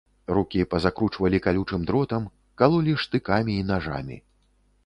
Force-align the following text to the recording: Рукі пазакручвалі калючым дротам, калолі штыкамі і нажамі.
Рукі 0.35 0.61
пазакручвалі 0.71 1.41
калючым 1.47 1.85
дротам, 1.91 2.27
калолі 2.63 2.99
штыкамі 3.05 3.53
і 3.61 3.67
нажамі. 3.73 4.23